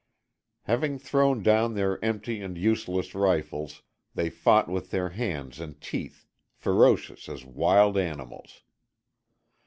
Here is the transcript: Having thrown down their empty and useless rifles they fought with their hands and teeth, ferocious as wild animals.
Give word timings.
Having 0.63 0.97
thrown 0.97 1.43
down 1.43 1.75
their 1.75 2.03
empty 2.03 2.41
and 2.41 2.57
useless 2.57 3.13
rifles 3.13 3.83
they 4.15 4.31
fought 4.31 4.67
with 4.67 4.89
their 4.89 5.09
hands 5.09 5.59
and 5.59 5.79
teeth, 5.79 6.25
ferocious 6.57 7.29
as 7.29 7.45
wild 7.45 7.99
animals. 7.99 8.63